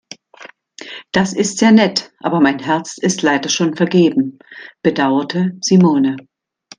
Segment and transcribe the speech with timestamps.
[1.11, 4.39] Das ist sehr nett, aber mein Herz ist leider schon vergeben,
[4.81, 6.17] bedauerte Simone.